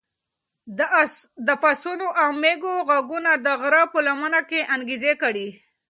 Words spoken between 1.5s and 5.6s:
پسونو او مېږو غږونه د غره په لمنه کې انګازې کړې.